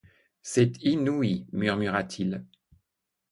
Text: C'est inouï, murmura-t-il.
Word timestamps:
C'est 0.41 0.81
inouï, 0.81 1.45
murmura-t-il. 1.51 2.43